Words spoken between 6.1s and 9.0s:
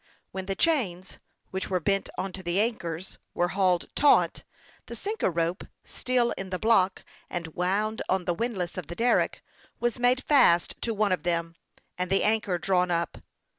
in the block, and wound on the windlass of the